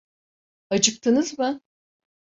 Acıktınız 0.69 1.39
mı? 1.39 1.61